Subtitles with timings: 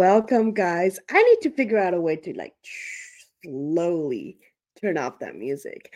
[0.00, 0.98] Welcome, guys.
[1.10, 2.54] I need to figure out a way to like
[3.44, 4.38] slowly
[4.80, 5.92] turn off that music.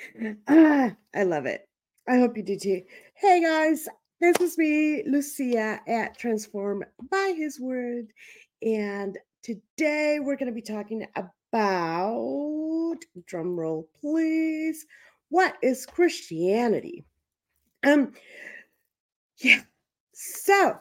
[0.46, 1.66] Ah, I love it.
[2.06, 2.82] I hope you do too.
[3.14, 3.88] Hey, guys.
[4.20, 8.08] This is me, Lucia at Transformed by His Word.
[8.60, 14.84] And today we're going to be talking about, drum roll, please.
[15.30, 17.06] What is Christianity?
[17.86, 18.12] Um,
[19.38, 19.62] yeah.
[20.12, 20.76] So,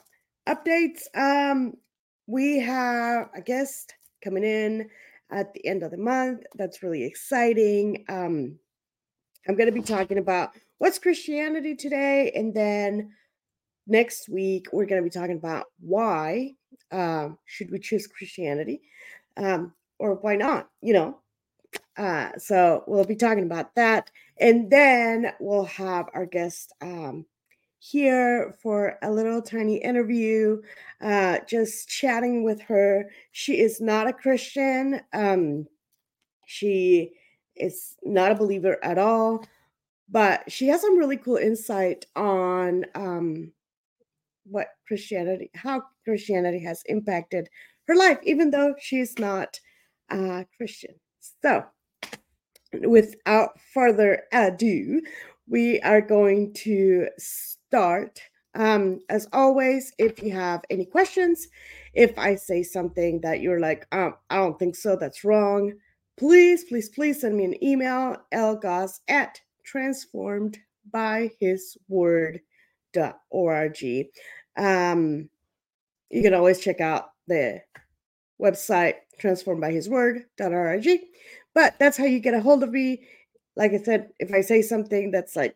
[0.46, 1.04] updates.
[1.16, 1.76] Um,
[2.28, 4.90] we have a guest coming in
[5.32, 6.44] at the end of the month.
[6.56, 8.06] That's really exciting.
[8.10, 8.58] Um,
[9.48, 13.12] I'm going to be talking about what's Christianity today, and then
[13.88, 16.52] next week we're going to be talking about why
[16.92, 18.82] uh, should we choose Christianity,
[19.38, 20.70] um, or why not?
[20.82, 21.20] You know.
[21.98, 27.26] Uh, so we'll be talking about that, and then we'll have our guest um,
[27.84, 30.62] here for a little tiny interview,
[31.02, 33.10] uh, just chatting with her.
[33.34, 35.02] She is not a Christian.
[35.12, 35.68] Um,
[36.46, 37.12] she
[37.58, 39.46] is not a believer at all,
[40.10, 43.52] but she has some really cool insight on um,
[44.46, 47.50] what Christianity, how Christianity has impacted
[47.90, 49.60] her life, even though she's not
[50.10, 50.96] a Christian.
[51.42, 51.66] So,
[52.82, 55.02] without further ado,
[55.50, 57.10] we are going to
[57.74, 58.22] start.
[58.54, 61.48] Um, as always, if you have any questions,
[61.96, 65.74] if I say something that you're like, um, I don't think so, that's wrong,
[66.16, 70.60] please, please, please send me an email, lgoss at transformed
[70.92, 72.44] by his word.org.
[74.56, 75.30] Um,
[76.12, 77.60] you can always check out the
[78.40, 80.88] website transformed by his word.org.
[81.56, 83.08] But that's how you get a hold of me.
[83.56, 85.56] Like I said, if I say something that's like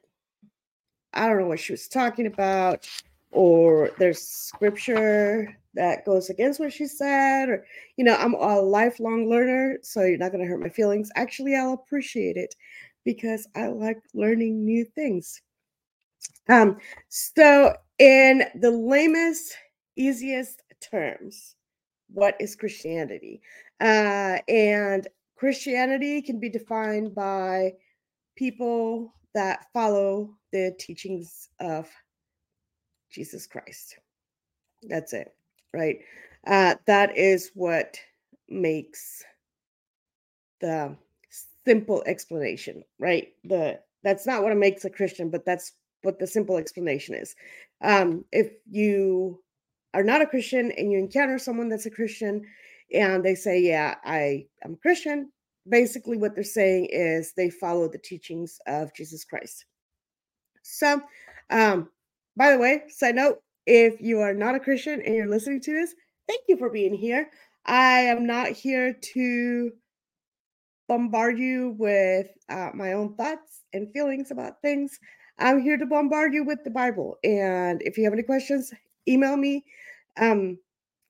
[1.14, 2.88] I don't know what she was talking about,
[3.32, 7.66] or there's scripture that goes against what she said, or
[7.98, 11.10] you know, I'm a lifelong learner, so you're not going to hurt my feelings.
[11.16, 12.56] Actually, I'll appreciate it
[13.06, 15.42] because I like learning new things.
[16.50, 16.78] Um,
[17.10, 19.56] so in the lamest,
[19.96, 21.56] easiest terms,
[22.10, 23.42] what is Christianity?
[23.82, 27.74] Uh, and Christianity can be defined by
[28.36, 31.88] people that follow the teachings of
[33.12, 34.00] Jesus Christ.
[34.82, 35.32] That's it,
[35.76, 36.00] right?
[36.48, 38.00] Uh, that is what
[38.50, 39.24] makes
[40.60, 40.96] the
[41.68, 43.28] simple explanation, right?
[43.44, 47.36] The that's not what makes a Christian, but that's what the simple explanation is.
[47.84, 49.44] Um, if you
[49.94, 52.44] are not a Christian and you encounter someone that's a Christian
[52.92, 55.32] and they say, Yeah, I am a Christian,
[55.70, 59.66] basically what they're saying is they follow the teachings of Jesus Christ.
[60.64, 61.02] So,
[61.50, 61.90] um,
[62.36, 65.74] by the way, side note, if you are not a Christian and you're listening to
[65.74, 65.94] this,
[66.28, 67.30] thank you for being here.
[67.66, 69.72] I am not here to
[70.88, 74.98] bombard you with uh, my own thoughts and feelings about things.
[75.40, 77.18] I'm here to bombard you with the Bible.
[77.24, 78.74] And if you have any questions,
[79.08, 79.66] email me.
[80.20, 80.58] Um,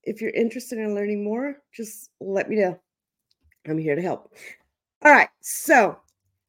[0.03, 2.79] if you're interested in learning more, just let me know.
[3.67, 4.33] I'm here to help.
[5.03, 5.29] All right.
[5.41, 5.97] So,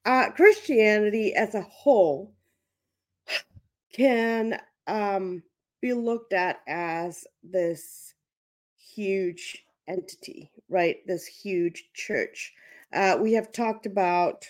[0.04, 2.32] uh, Christianity as a whole
[3.92, 5.42] can um,
[5.80, 8.14] be looked at as this
[8.94, 10.96] huge entity, right?
[11.06, 12.52] This huge church.
[12.92, 14.46] Uh, we have talked about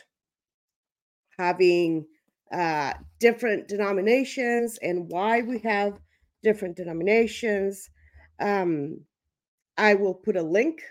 [1.38, 2.06] having
[2.52, 5.98] uh, different denominations and why we have
[6.42, 7.90] different denominations.
[8.40, 9.00] Um,
[9.76, 10.82] I will put a link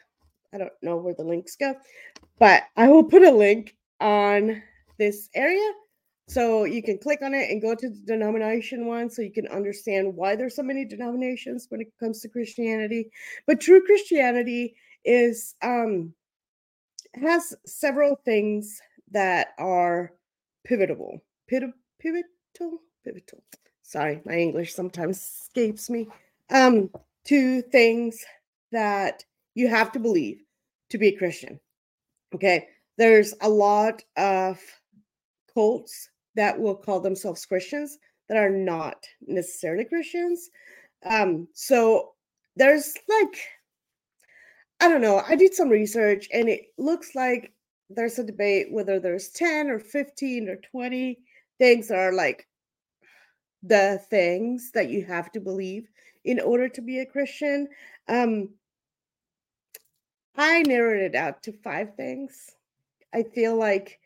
[0.53, 1.75] I don't know where the links go,
[2.39, 4.61] but I will put a link on
[4.97, 5.71] this area
[6.29, 9.47] so you can click on it and go to the denomination one so you can
[9.47, 13.09] understand why there's so many denominations when it comes to Christianity.
[13.45, 16.13] But true Christianity is um
[17.13, 20.11] has several things that are
[20.65, 21.23] pivotal.
[21.47, 23.43] pivotal pivotal.
[23.83, 26.09] Sorry, my English sometimes escapes me.
[26.49, 26.89] Um
[27.23, 28.25] two things
[28.73, 29.23] that
[29.57, 30.43] you have to believe
[30.91, 31.59] to be a Christian.
[32.35, 32.67] Okay.
[32.99, 34.61] There's a lot of
[35.51, 37.97] cults that will call themselves Christians
[38.29, 40.51] that are not necessarily Christians.
[41.03, 42.13] Um, so
[42.55, 43.39] there's like,
[44.79, 47.51] I don't know, I did some research and it looks like
[47.89, 51.17] there's a debate whether there's 10 or 15 or 20
[51.57, 52.47] things that are like
[53.63, 55.87] the things that you have to believe
[56.25, 57.67] in order to be a Christian.
[58.07, 58.49] Um,
[60.37, 62.51] I narrowed it out to five things.
[63.13, 63.99] I feel like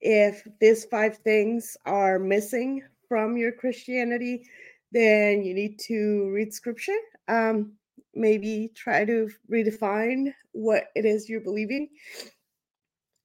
[0.00, 4.46] if these five things are missing from your Christianity,
[4.92, 6.98] then you need to read scripture.
[7.28, 7.72] Um,
[8.14, 11.88] maybe try to redefine what it is you're believing.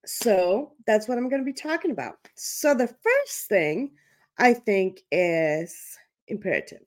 [0.05, 2.17] So that's what I'm going to be talking about.
[2.35, 3.91] So the first thing
[4.37, 5.97] I think is
[6.27, 6.83] imperative.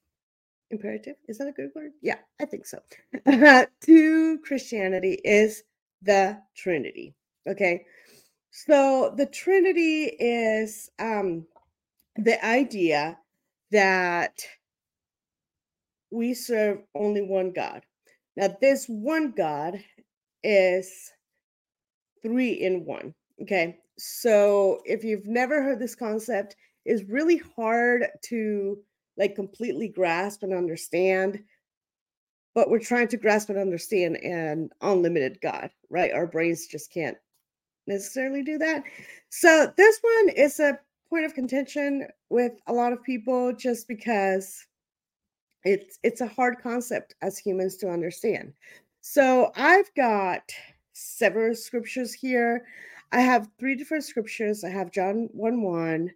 [0.70, 1.16] Imperative?
[1.28, 1.92] Is that a good word?
[2.02, 2.78] Yeah, I think so.
[3.84, 5.62] to Christianity is
[6.02, 7.14] the Trinity.
[7.48, 7.84] Okay.
[8.50, 11.46] So the Trinity is um,
[12.16, 13.18] the idea
[13.70, 14.40] that
[16.10, 17.82] we serve only one God.
[18.36, 19.82] Now, this one God
[20.42, 21.12] is
[22.22, 23.14] three in one.
[23.42, 23.78] Okay.
[23.98, 28.78] So if you've never heard this concept, it's really hard to
[29.18, 31.42] like completely grasp and understand.
[32.54, 36.12] But we're trying to grasp and understand an unlimited God, right?
[36.12, 37.18] Our brains just can't
[37.86, 38.84] necessarily do that.
[39.28, 40.78] So this one is a
[41.10, 44.66] point of contention with a lot of people just because
[45.64, 48.52] it's it's a hard concept as humans to understand.
[49.00, 50.42] So I've got
[50.92, 52.64] several scriptures here.
[53.12, 54.64] I have three different scriptures.
[54.64, 56.10] I have John 1 1,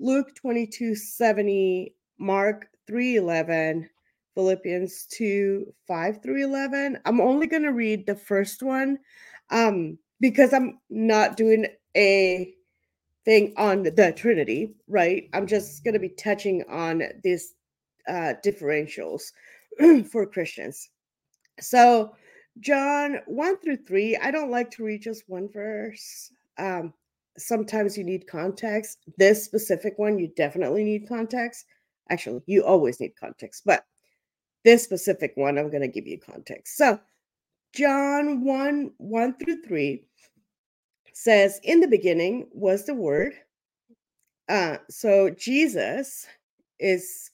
[0.00, 3.88] Luke 22 70, Mark 3 11,
[4.34, 6.98] Philippians 2 5 through 11.
[7.04, 8.98] I'm only going to read the first one
[9.50, 11.66] um, because I'm not doing
[11.96, 12.54] a
[13.24, 15.28] thing on the Trinity, right?
[15.32, 17.54] I'm just going to be touching on these
[18.08, 19.32] uh, differentials
[20.10, 20.90] for Christians.
[21.60, 22.14] So,
[22.60, 26.30] John 1 through 3, I don't like to read just one verse.
[26.58, 26.92] Um,
[27.36, 28.98] sometimes you need context.
[29.18, 31.66] This specific one, you definitely need context.
[32.10, 33.84] Actually, you always need context, but
[34.64, 36.76] this specific one, I'm going to give you context.
[36.76, 36.98] So,
[37.74, 40.04] John 1 1 through 3
[41.12, 43.34] says, In the beginning was the Word.
[44.48, 46.26] Uh, so, Jesus
[46.78, 47.30] is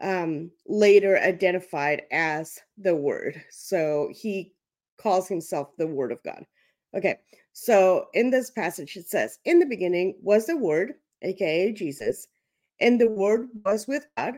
[0.00, 3.42] um, later identified as the Word.
[3.50, 4.54] So he
[4.98, 6.44] calls himself the Word of God.
[6.94, 7.18] Okay,
[7.52, 12.28] so in this passage, it says, In the beginning was the Word, aka Jesus,
[12.80, 14.34] and the Word was with God.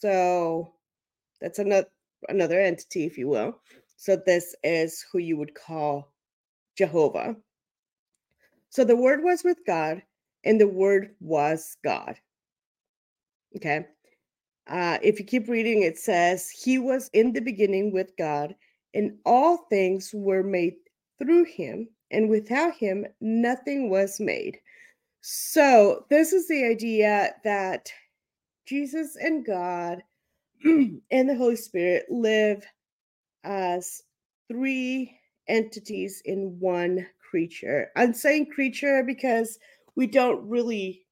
[0.00, 0.74] So
[1.40, 1.88] that's another
[2.28, 3.60] another entity, if you will.
[3.96, 6.12] So this is who you would call
[6.76, 7.36] Jehovah.
[8.70, 10.02] So the Word was with God,
[10.44, 12.16] and the Word was God.
[13.56, 13.86] Okay.
[14.68, 18.56] Uh, if you keep reading, it says, He was in the beginning with God,
[18.94, 20.76] and all things were made
[21.20, 24.58] through him, and without him, nothing was made.
[25.22, 27.92] So, this is the idea that
[28.66, 30.02] Jesus and God
[30.64, 32.64] and the Holy Spirit live
[33.44, 34.02] as
[34.48, 35.14] three
[35.48, 37.90] entities in one creature.
[37.96, 39.58] I'm saying creature because
[39.96, 41.04] we don't really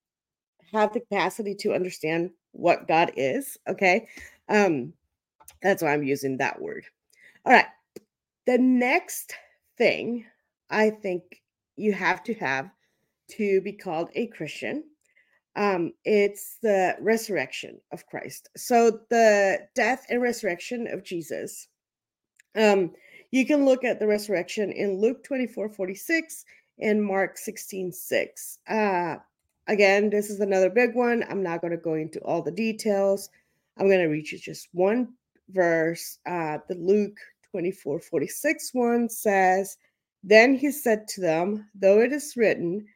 [0.73, 3.57] have the capacity to understand what God is.
[3.69, 4.09] Okay.
[4.49, 4.93] Um,
[5.63, 6.85] that's why I'm using that word.
[7.45, 7.67] All right.
[8.47, 9.35] The next
[9.77, 10.25] thing
[10.71, 11.43] I think
[11.77, 12.71] you have to have
[13.37, 14.85] to be called a Christian.
[15.57, 18.49] Um, it's the resurrection of Christ.
[18.57, 21.69] So the death and resurrection of Jesus.
[22.57, 22.93] Um,
[23.31, 26.45] you can look at the resurrection in Luke 24 46
[26.81, 28.59] and Mark 16 6.
[28.69, 29.17] Uh,
[29.69, 31.23] Again, this is another big one.
[31.29, 33.29] I'm not going to go into all the details.
[33.77, 35.13] I'm going to read you just one
[35.51, 36.19] verse.
[36.27, 37.19] Uh, the Luke
[37.51, 39.77] 24 46 one says,
[40.25, 42.87] Then he said to them, Though it is written,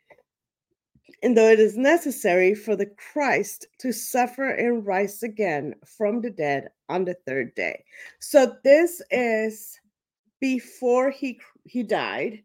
[1.22, 6.30] and though it is necessary for the Christ to suffer and rise again from the
[6.30, 7.84] dead on the third day.
[8.20, 9.78] So this is
[10.40, 12.42] before he he died.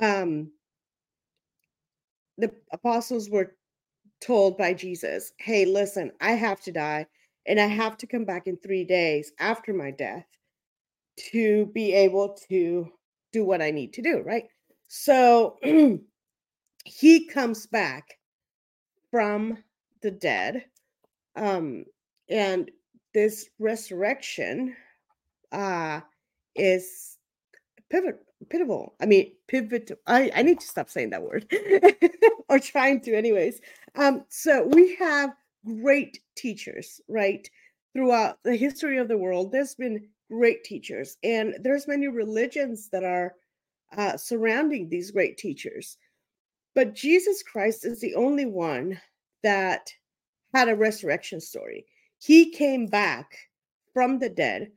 [0.00, 0.52] Um,
[2.38, 3.56] the apostles were
[4.20, 7.06] told by Jesus, hey, listen, I have to die
[7.46, 10.26] and I have to come back in three days after my death
[11.32, 12.88] to be able to
[13.32, 14.44] do what I need to do, right?
[14.88, 15.58] So
[16.84, 18.18] he comes back
[19.10, 19.58] from
[20.02, 20.64] the dead.
[21.36, 21.84] Um,
[22.28, 22.70] and
[23.14, 24.74] this resurrection
[25.52, 26.00] uh,
[26.54, 27.18] is
[27.90, 28.94] pivot, pivotal.
[29.00, 29.90] I mean, pivot.
[30.06, 31.46] I, I need to stop saying that word
[32.48, 33.60] or trying to, anyways.
[33.94, 35.34] Um, so we have
[35.64, 37.48] great teachers, right?
[37.94, 43.04] Throughout the history of the world, there's been great teachers, and there's many religions that
[43.04, 43.34] are
[43.96, 45.98] uh, surrounding these great teachers.
[46.74, 49.00] But Jesus Christ is the only one
[49.42, 49.92] that
[50.54, 51.86] had a resurrection story.
[52.18, 53.36] He came back
[53.92, 54.70] from the dead,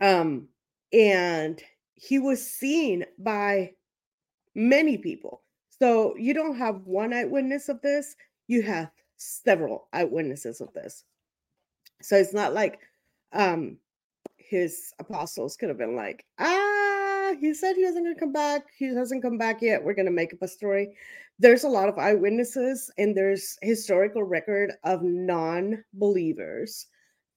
[0.00, 0.48] um,
[0.92, 1.62] and
[1.94, 3.72] he was seen by
[4.54, 5.42] many people.
[5.78, 8.16] So you don't have one eyewitness of this,
[8.46, 11.04] you have several eyewitnesses of this.
[12.02, 12.80] So it's not like
[13.32, 13.76] um
[14.36, 16.77] his apostles could have been like, ah,
[17.34, 18.66] he said he wasn't going to come back.
[18.76, 19.82] He hasn't come back yet.
[19.82, 20.94] We're going to make up a story.
[21.38, 26.86] There's a lot of eyewitnesses and there's historical record of non believers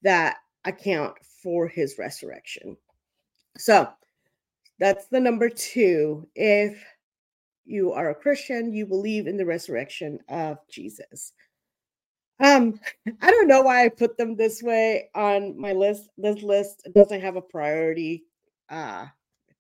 [0.01, 2.77] that account for his resurrection.
[3.57, 3.89] So
[4.79, 6.27] that's the number two.
[6.36, 6.83] If
[7.65, 11.33] you are a Christian, you believe in the resurrection of Jesus.
[12.39, 12.79] Um,
[13.21, 16.10] I don't know why I put them this way on my list.
[16.17, 18.24] This list doesn't have a priority
[18.71, 19.05] uh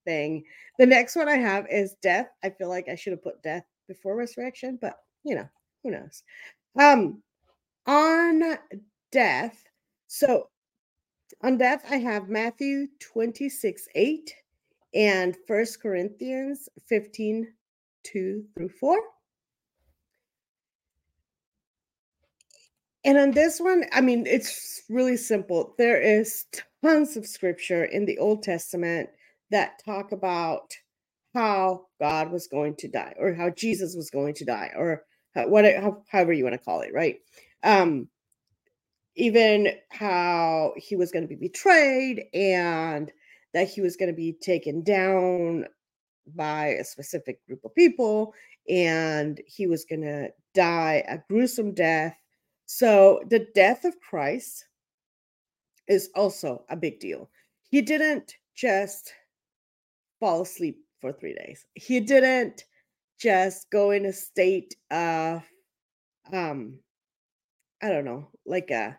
[0.05, 0.43] thing.
[0.79, 2.27] The next one I have is death.
[2.43, 5.47] I feel like I should have put death before resurrection, but you know,
[5.83, 6.23] who knows.
[6.79, 7.21] Um
[7.85, 8.57] on
[9.11, 9.63] death.
[10.07, 10.49] So
[11.43, 14.35] on death, I have Matthew 26, 8
[14.93, 17.47] and First Corinthians 15,
[18.03, 18.97] 2 through 4.
[23.03, 25.73] And on this one, I mean, it's really simple.
[25.77, 26.45] There is
[26.83, 29.09] tons of scripture in the Old Testament
[29.51, 30.73] that talk about
[31.35, 35.03] how God was going to die or how Jesus was going to die or
[35.35, 37.17] what, how, however you want to call it, right?
[37.63, 38.09] Um,
[39.15, 43.11] even how he was going to be betrayed and
[43.53, 45.65] that he was going to be taken down
[46.35, 48.33] by a specific group of people
[48.69, 52.15] and he was going to die a gruesome death
[52.67, 54.65] so the death of Christ
[55.89, 57.29] is also a big deal.
[57.69, 59.13] He didn't just
[60.21, 61.65] fall asleep for three days.
[61.75, 62.63] He didn't
[63.19, 65.43] just go in a state of
[66.31, 66.79] um
[67.83, 68.97] I don't know, like a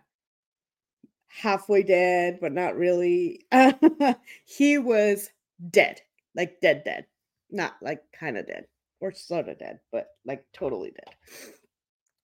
[1.28, 3.46] halfway dead, but not really.
[4.44, 5.30] he was
[5.70, 6.00] dead,
[6.34, 7.06] like dead, dead,
[7.50, 8.66] not like kind of dead
[9.00, 11.14] or sort of dead, but like totally dead.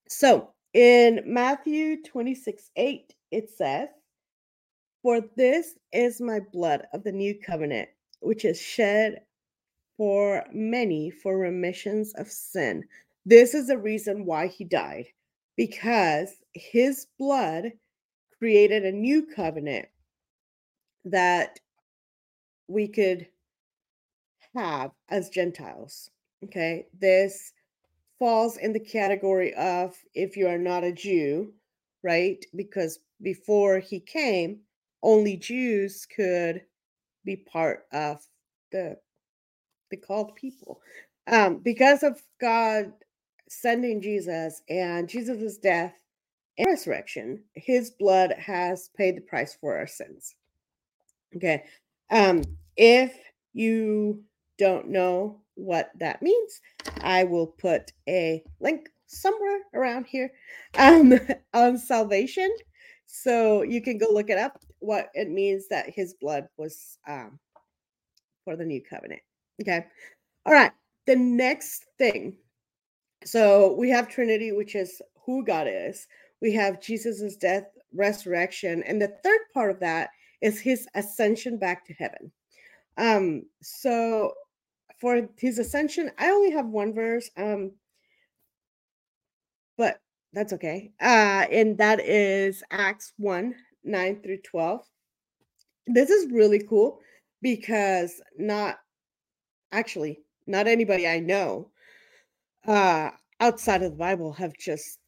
[0.08, 3.88] So in Matthew 26 8, it says,
[5.02, 7.88] For this is my blood of the new covenant,
[8.20, 9.20] which is shed
[9.96, 12.84] for many for remissions of sin.
[13.26, 15.06] This is the reason why he died,
[15.56, 17.72] because his blood
[18.38, 19.87] created a new covenant
[21.04, 21.58] that
[22.68, 23.26] we could
[24.54, 26.10] have as Gentiles.
[26.44, 27.52] Okay, this
[28.18, 31.52] falls in the category of if you are not a Jew,
[32.02, 32.44] right?
[32.54, 34.60] Because before he came,
[35.02, 36.62] only Jews could
[37.28, 38.25] be part of
[38.73, 38.97] the
[39.90, 40.80] the called people.
[41.30, 42.92] Um, because of God
[43.49, 45.94] sending Jesus and Jesus' death
[46.58, 50.35] and resurrection, his blood has paid the price for our sins.
[51.37, 51.64] Okay.
[52.11, 52.42] Um,
[52.76, 53.14] if
[53.52, 54.23] you
[54.58, 56.61] don't know what that means,
[57.02, 60.32] I will put a link somewhere around here
[60.78, 61.18] um,
[61.54, 62.50] on salvation.
[63.06, 67.38] So you can go look it up, what it means that his blood was um,
[68.44, 69.20] for the new covenant.
[69.61, 69.87] Okay.
[70.47, 70.73] All right.
[71.06, 72.37] The next thing.
[73.25, 76.06] So we have Trinity, which is who God is.
[76.40, 78.82] We have Jesus's death, resurrection.
[78.85, 82.30] And the third part of that is his ascension back to heaven.
[82.97, 84.32] Um, so
[85.00, 87.28] for his ascension, I only have one verse.
[87.37, 87.73] Um,
[89.76, 90.00] but
[90.32, 90.92] that's okay.
[91.00, 93.54] Uh, and that is Acts 1
[93.85, 94.82] 9 through 12.
[95.87, 97.00] This is really cool
[97.42, 98.78] because not
[99.73, 101.70] actually, not anybody I know
[102.66, 104.99] uh, outside of the Bible have just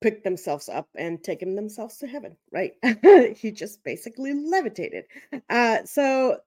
[0.00, 2.72] picked themselves up and taken themselves to heaven, right?
[3.36, 5.04] he just basically levitated.
[5.48, 6.38] Uh, so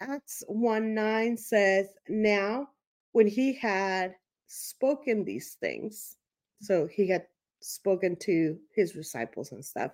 [0.00, 2.68] Acts 1 9 says, Now,
[3.12, 4.14] when he had
[4.46, 6.16] spoken these things,
[6.60, 7.26] so he had
[7.60, 9.92] spoken to his disciples and stuff,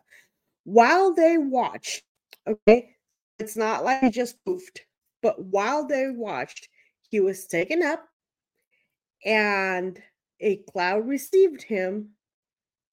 [0.65, 2.03] while they watched,
[2.47, 2.95] okay,
[3.39, 4.81] it's not like he just poofed,
[5.23, 6.69] but while they watched,
[7.09, 8.05] he was taken up
[9.25, 10.01] and
[10.41, 12.11] a cloud received him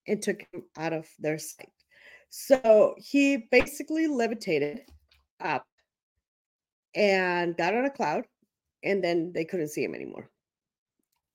[0.08, 1.70] and took him out of their sight.
[2.30, 4.82] So he basically levitated
[5.40, 5.66] up
[6.96, 8.26] and got on a cloud
[8.84, 10.30] and then they couldn't see him anymore.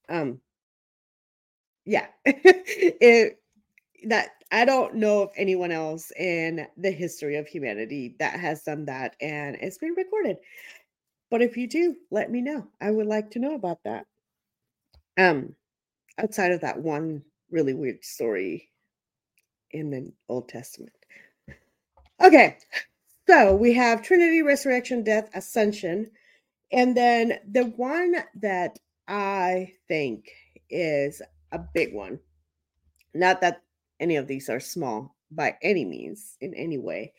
[0.08, 0.40] Um
[1.84, 2.06] yeah.
[2.24, 3.38] it
[4.06, 8.84] that I don't know of anyone else in the history of humanity that has done
[8.86, 10.36] that and it's been recorded.
[11.30, 12.66] But if you do, let me know.
[12.80, 14.06] I would like to know about that.
[15.18, 15.54] Um
[16.18, 18.68] outside of that one really weird story
[19.70, 20.92] in the Old Testament.
[22.22, 22.56] Okay,
[23.26, 26.10] so we have Trinity, Resurrection, Death, Ascension.
[26.72, 30.30] And then the one that I think
[30.70, 31.20] is
[31.54, 32.18] a big one,
[33.14, 33.62] not that
[34.00, 37.12] any of these are small by any means in any way,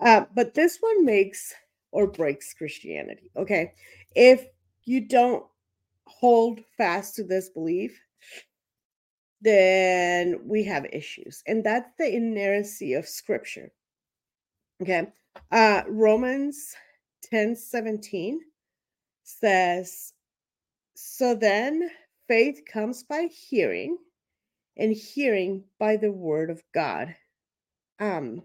[0.00, 1.54] Uh, but this one makes
[1.92, 3.30] or breaks Christianity.
[3.36, 3.74] Okay.
[4.14, 4.46] If
[4.84, 5.44] you don't
[6.06, 8.00] hold fast to this belief,
[9.42, 11.42] then we have issues.
[11.46, 13.72] And that's the inerrancy of scripture.
[14.82, 15.12] Okay.
[15.50, 16.74] Uh Romans
[17.24, 18.40] 10 17
[19.22, 20.14] says,
[20.94, 21.90] So then
[22.30, 23.98] faith comes by hearing,
[24.76, 27.16] and hearing by the word of God.
[27.98, 28.42] Um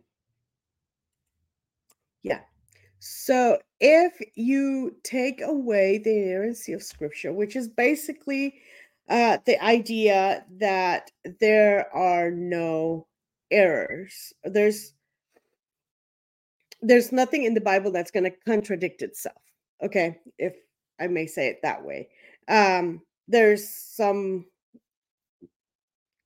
[2.23, 2.39] yeah.
[2.97, 8.55] So if you take away the inerrancy of scripture, which is basically
[9.07, 13.05] uh, the idea that there are no
[13.51, 14.93] errors, there's
[16.81, 19.37] there's nothing in the Bible that's going to contradict itself.
[19.83, 20.55] Okay, if
[20.99, 22.09] I may say it that way.
[22.47, 24.45] Um, there's some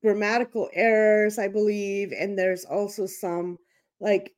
[0.02, 3.58] grammatical errors, I believe, and there's also some
[4.00, 4.34] like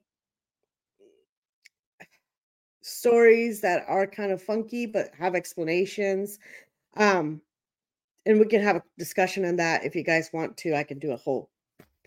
[2.82, 6.40] stories that are kind of funky but have explanations.
[6.98, 7.42] Um,
[8.26, 10.76] and we can have a discussion on that if you guys want to.
[10.76, 11.50] I can do a whole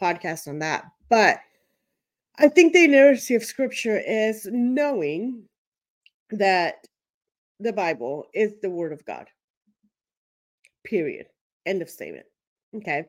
[0.01, 0.85] podcast on that.
[1.09, 1.39] But
[2.39, 5.45] I think the inerrancy of scripture is knowing
[6.31, 6.87] that
[7.61, 9.29] the Bible is the word of God.
[10.85, 11.27] Period.
[11.67, 12.27] End of statement.
[12.77, 13.07] Okay.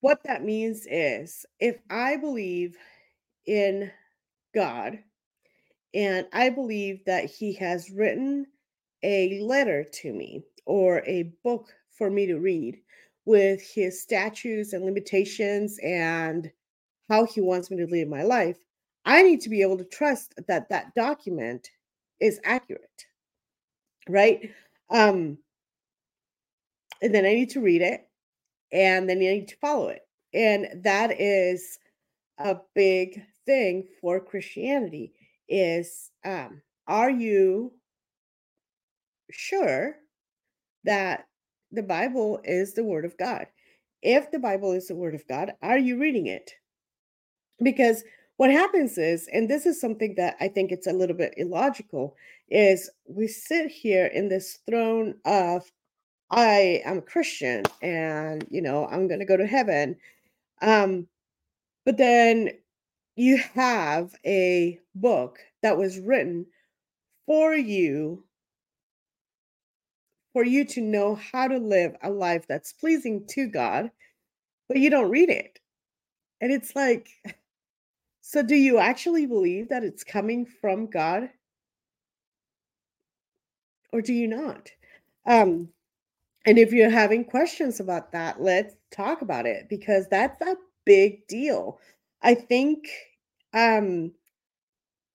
[0.00, 2.76] What that means is if I believe
[3.46, 3.90] in
[4.54, 4.98] God
[5.94, 8.46] and I believe that He has written
[9.02, 12.78] a letter to me or a book for me to read
[13.24, 16.50] with His statutes and limitations and
[17.08, 18.56] how He wants me to live my life,
[19.04, 21.70] I need to be able to trust that that document
[22.20, 23.06] is accurate.
[24.08, 24.50] Right?
[24.90, 25.38] Um,
[27.02, 28.08] and then I need to read it
[28.72, 30.02] and then you need to follow it.
[30.34, 31.78] And that is
[32.38, 35.12] a big thing for Christianity
[35.48, 37.72] is um, are you
[39.30, 39.96] sure
[40.84, 41.26] that
[41.72, 43.46] the Bible is the word of God?
[44.02, 46.52] If the Bible is the word of God, are you reading it?
[47.62, 48.04] Because
[48.36, 52.14] what happens is, and this is something that I think it's a little bit illogical,
[52.48, 55.64] is we sit here in this throne of
[56.30, 59.96] I am a Christian and you know I'm going to go to heaven.
[60.60, 61.06] Um,
[61.84, 62.50] but then
[63.16, 66.46] you have a book that was written
[67.26, 68.24] for you
[70.32, 73.90] for you to know how to live a life that's pleasing to God,
[74.68, 75.58] but you don't read it.
[76.40, 77.08] And it's like,
[78.20, 81.30] so do you actually believe that it's coming from God?
[83.92, 84.70] Or do you not?
[85.26, 85.70] Um,
[86.46, 91.26] and if you're having questions about that, let's talk about it because that's a big
[91.26, 91.78] deal.
[92.22, 92.88] I think
[93.54, 94.12] um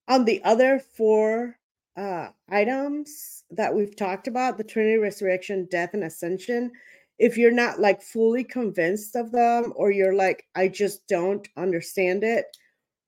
[0.07, 1.57] on the other four
[1.97, 6.71] uh items that we've talked about, the Trinity, resurrection, death, and ascension,
[7.19, 12.23] if you're not like fully convinced of them or you're like, I just don't understand
[12.23, 12.45] it,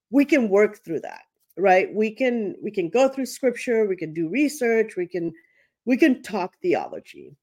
[0.10, 1.24] we can work through that,
[1.58, 1.94] right?
[1.94, 5.34] We can we can go through scripture, we can do research, we can
[5.86, 7.36] we can talk theology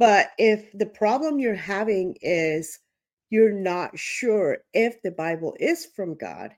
[0.00, 2.78] but if the problem you're having is
[3.28, 6.52] you're not sure if the Bible is from God,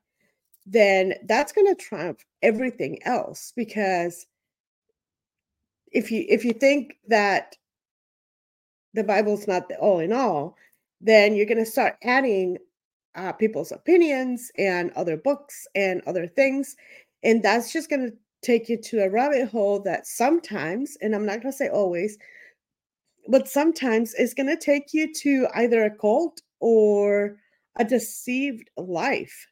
[0.65, 4.27] then that's going to trump everything else because
[5.91, 7.57] if you if you think that
[8.95, 10.57] the Bible's not the all in all,
[11.01, 12.59] then you're going to start adding
[13.17, 16.77] uh, people's opinions and other books and other things,
[17.25, 21.27] and that's just going to take you to a rabbit hole that sometimes, and I'm
[21.27, 22.17] not going to say always,
[23.29, 27.37] but sometimes it's going to take you to either a cult or
[27.77, 29.47] a deceived life.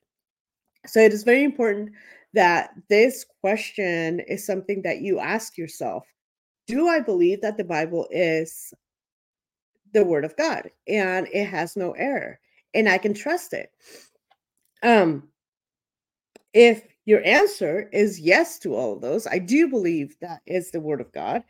[0.87, 1.91] So it is very important
[2.33, 6.07] that this question is something that you ask yourself
[6.67, 8.73] Do I believe that the Bible is
[9.93, 12.39] the Word of God and it has no error
[12.75, 13.71] and I can trust it?
[14.83, 15.29] Um,
[16.55, 20.81] if your answer is yes to all of those, I do believe that is the
[20.81, 21.43] Word of God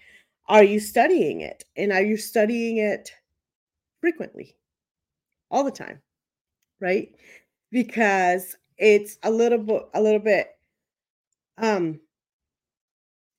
[0.50, 1.64] are you studying it?
[1.76, 3.12] And are you studying it
[4.00, 4.56] frequently?
[5.50, 6.02] All the time.
[6.80, 7.14] Right?
[7.70, 10.48] Because it's a little bit a little bit
[11.58, 12.00] um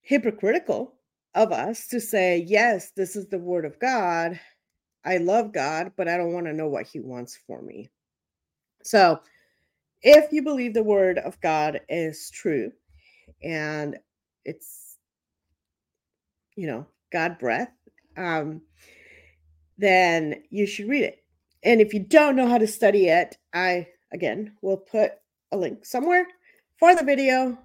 [0.02, 0.94] hypocritical
[1.36, 4.40] of us to say, yes, this is the word of God.
[5.04, 7.90] I love God, but I don't want to know what he wants for me.
[8.84, 9.20] So,
[10.02, 12.72] if you believe the word of God is true
[13.44, 13.98] and
[14.46, 14.98] it's
[16.56, 17.72] you know God breath,
[18.18, 18.62] um,
[19.78, 21.24] then you should read it.
[21.64, 25.14] And if you don't know how to study it, I again will put
[25.52, 26.28] a link somewhere
[26.78, 27.58] for the video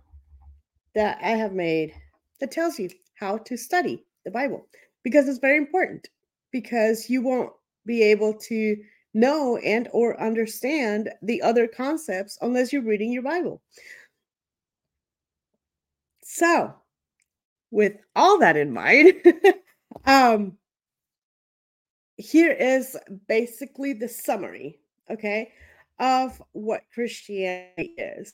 [0.94, 1.94] that I have made
[2.40, 4.66] that tells you how to study the Bible
[5.02, 6.08] because it's very important
[6.50, 7.52] because you won't
[7.84, 8.76] be able to
[9.14, 13.62] know and or understand the other concepts unless you're reading your Bible.
[16.22, 16.74] So,
[17.76, 19.12] with all that in mind,
[20.06, 20.56] um
[22.16, 22.96] here is
[23.28, 24.78] basically the summary,
[25.10, 25.52] okay,
[25.98, 28.32] of what Christianity is.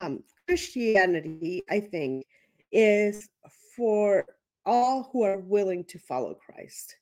[0.00, 2.24] Um, Christianity, I think,
[2.72, 3.28] is
[3.76, 4.24] for
[4.64, 6.96] all who are willing to follow Christ.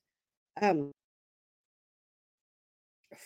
[0.61, 0.91] Um,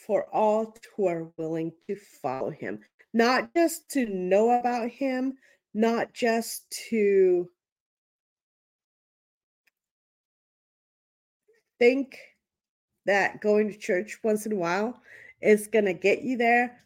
[0.07, 2.81] for all who are willing to follow him,
[3.14, 5.38] not just to know about him,
[5.73, 7.49] not just to
[11.81, 12.16] think
[13.07, 15.01] that going to church once in a while
[15.43, 16.79] is going to get you there,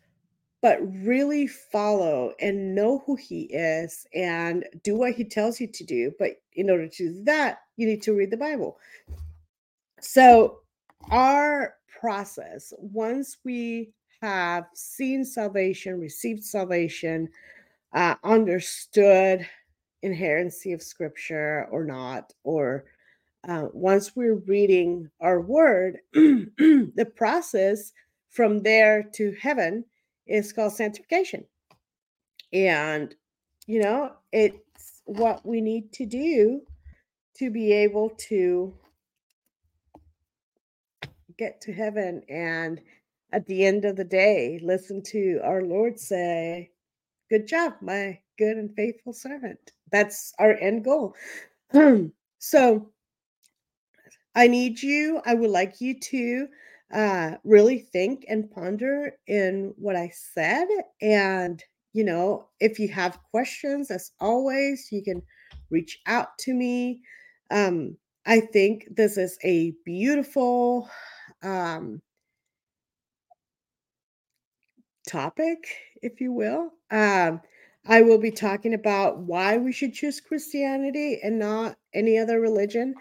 [0.63, 5.85] but really follow and know who he is and do what he tells you to
[5.85, 6.13] do.
[6.19, 8.79] But in order to do that, you need to read the Bible.
[10.01, 10.61] So,
[11.11, 17.29] our process, once we have seen salvation, received salvation,
[17.93, 19.47] uh, understood
[20.03, 22.85] inerrancy of scripture or not, or
[23.49, 27.93] uh, once we're reading our word, the process
[28.31, 29.85] from there to heaven
[30.27, 31.45] is called sanctification.
[32.53, 33.15] And,
[33.67, 36.63] you know, it's what we need to do
[37.37, 38.75] to be able to
[41.37, 42.81] get to heaven and
[43.33, 46.71] at the end of the day listen to our Lord say,
[47.29, 49.59] Good job, my good and faithful servant.
[49.91, 51.15] That's our end goal.
[52.39, 52.91] so,
[54.35, 55.21] I need you.
[55.25, 56.49] I would like you to
[56.93, 60.67] uh, really think and ponder in what I said.
[61.01, 65.23] And, you know, if you have questions, as always, you can
[65.71, 67.01] reach out to me.
[67.51, 70.89] Um, I think this is a beautiful
[71.43, 72.01] um,
[75.09, 75.59] topic,
[76.03, 76.71] if you will.
[76.91, 77.41] Um,
[77.87, 82.95] I will be talking about why we should choose Christianity and not any other religion.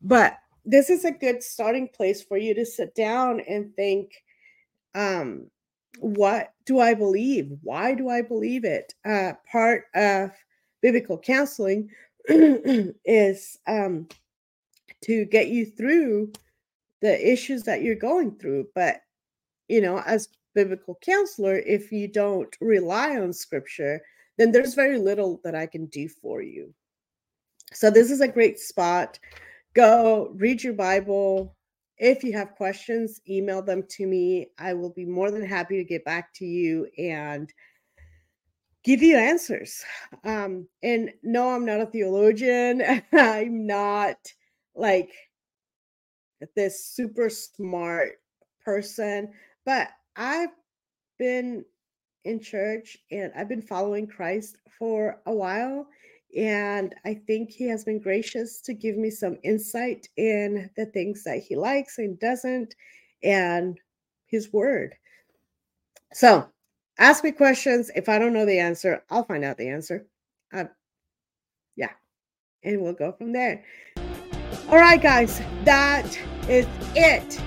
[0.00, 4.12] But this is a good starting place for you to sit down and think
[4.94, 5.50] um
[6.00, 7.50] what do i believe?
[7.62, 8.94] Why do i believe it?
[9.04, 10.30] Uh part of
[10.82, 11.90] biblical counseling
[12.28, 14.08] is um
[15.04, 16.32] to get you through
[17.00, 19.02] the issues that you're going through but
[19.68, 24.00] you know as biblical counselor if you don't rely on scripture
[24.38, 26.72] then there's very little that i can do for you.
[27.72, 29.18] So this is a great spot
[29.74, 31.56] go read your Bible.
[31.98, 34.48] If you have questions, email them to me.
[34.58, 37.52] I will be more than happy to get back to you and
[38.84, 39.84] give you answers.
[40.24, 42.82] Um, and no, I'm not a theologian.
[43.12, 44.16] I'm not
[44.74, 45.10] like
[46.54, 48.12] this super smart
[48.64, 49.32] person,
[49.64, 50.50] but I've
[51.18, 51.64] been
[52.24, 55.88] in church and I've been following Christ for a while.
[56.36, 61.24] And I think he has been gracious to give me some insight in the things
[61.24, 62.74] that he likes and doesn't,
[63.22, 63.78] and
[64.26, 64.94] his word.
[66.12, 66.46] So
[66.98, 67.90] ask me questions.
[67.94, 70.06] If I don't know the answer, I'll find out the answer.
[70.52, 70.64] Uh,
[71.76, 71.92] yeah.
[72.62, 73.64] And we'll go from there.
[74.68, 77.40] All right, guys, that is it.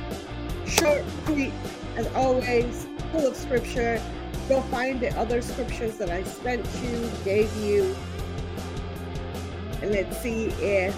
[0.67, 1.53] Short, sweet,
[1.95, 4.01] as always, full of scripture.
[4.49, 7.95] Go find the other scriptures that I sent you, gave you
[9.81, 10.95] and let's see if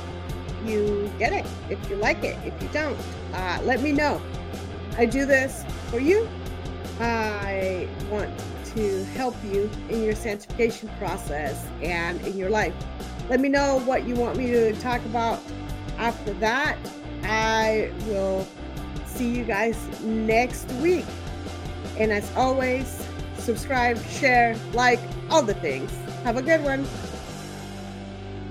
[0.66, 2.38] you get it, if you like it.
[2.46, 2.98] If you don't,
[3.34, 4.22] uh, let me know.
[4.98, 6.28] I do this for you.
[7.00, 8.32] I want
[8.76, 12.74] to help you in your sanctification process and in your life.
[13.30, 15.40] Let me know what you want me to talk about
[15.98, 16.78] after that.
[17.24, 18.48] I will
[19.06, 21.06] see you guys next week.
[21.98, 25.92] And as always, subscribe, share, like, all the things.
[26.24, 26.86] Have a good one.